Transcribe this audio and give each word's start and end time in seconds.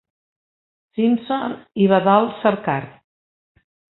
Simpson 0.99 1.53
i 1.83 1.91
Badal 1.93 2.29
Sarkar. 2.39 2.81